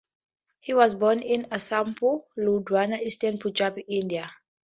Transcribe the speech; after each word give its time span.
He 0.59 0.73
was 0.73 0.95
born 0.95 1.19
in 1.21 1.45
Esapur, 1.51 2.23
Ludhiana, 2.35 2.99
Eastern 3.03 3.37
Punjab, 3.37 3.77
India. 3.87 4.31